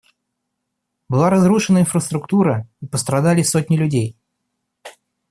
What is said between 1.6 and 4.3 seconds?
инфраструктура, и пострадали сотни людей.